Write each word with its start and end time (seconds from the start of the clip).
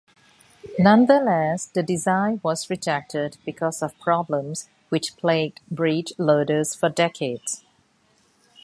Nonetheless, 0.79 1.67
the 1.67 1.83
design 1.83 2.39
was 2.41 2.71
rejected 2.71 3.37
because 3.45 3.83
of 3.83 3.99
problems 3.99 4.67
which 4.89 5.15
plagued 5.15 5.59
breech-loaders 5.69 6.73
for 6.73 6.89
decades. 6.89 7.63